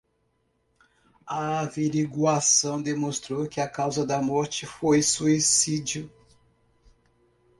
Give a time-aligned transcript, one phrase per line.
[1.27, 6.11] A averiguação demonstrou que a causa da morte foi suicídio